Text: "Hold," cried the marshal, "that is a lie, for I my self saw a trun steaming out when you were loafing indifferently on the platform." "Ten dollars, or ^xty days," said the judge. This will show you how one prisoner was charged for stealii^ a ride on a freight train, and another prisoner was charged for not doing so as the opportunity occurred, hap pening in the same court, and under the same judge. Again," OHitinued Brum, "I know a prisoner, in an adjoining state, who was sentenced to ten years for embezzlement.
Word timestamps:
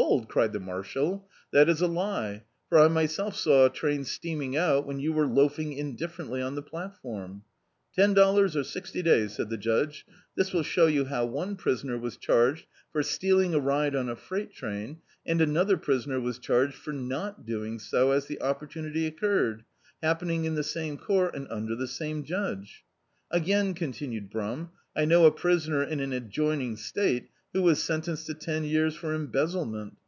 "Hold," 0.00 0.28
cried 0.28 0.52
the 0.52 0.60
marshal, 0.60 1.28
"that 1.52 1.68
is 1.68 1.80
a 1.80 1.88
lie, 1.88 2.44
for 2.68 2.78
I 2.78 2.86
my 2.86 3.06
self 3.06 3.34
saw 3.34 3.64
a 3.66 3.70
trun 3.70 4.06
steaming 4.06 4.56
out 4.56 4.86
when 4.86 5.00
you 5.00 5.12
were 5.12 5.26
loafing 5.26 5.72
indifferently 5.72 6.40
on 6.40 6.54
the 6.54 6.62
platform." 6.62 7.42
"Ten 7.92 8.14
dollars, 8.14 8.54
or 8.54 8.60
^xty 8.60 9.02
days," 9.02 9.34
said 9.34 9.50
the 9.50 9.56
judge. 9.56 10.06
This 10.36 10.52
will 10.52 10.62
show 10.62 10.86
you 10.86 11.06
how 11.06 11.26
one 11.26 11.56
prisoner 11.56 11.98
was 11.98 12.16
charged 12.16 12.66
for 12.92 13.00
stealii^ 13.02 13.52
a 13.54 13.58
ride 13.60 13.96
on 13.96 14.08
a 14.08 14.14
freight 14.14 14.52
train, 14.52 14.98
and 15.26 15.40
another 15.40 15.76
prisoner 15.76 16.20
was 16.20 16.38
charged 16.38 16.74
for 16.76 16.92
not 16.92 17.44
doing 17.44 17.80
so 17.80 18.12
as 18.12 18.26
the 18.26 18.40
opportunity 18.40 19.04
occurred, 19.04 19.64
hap 20.00 20.20
pening 20.22 20.44
in 20.44 20.54
the 20.54 20.62
same 20.62 20.96
court, 20.96 21.34
and 21.34 21.48
under 21.50 21.74
the 21.74 21.88
same 21.88 22.22
judge. 22.22 22.84
Again," 23.32 23.74
OHitinued 23.74 24.30
Brum, 24.30 24.70
"I 24.94 25.06
know 25.06 25.26
a 25.26 25.32
prisoner, 25.32 25.82
in 25.82 25.98
an 25.98 26.12
adjoining 26.12 26.76
state, 26.76 27.30
who 27.54 27.62
was 27.62 27.82
sentenced 27.82 28.26
to 28.26 28.34
ten 28.34 28.62
years 28.62 28.94
for 28.94 29.14
embezzlement. 29.14 29.94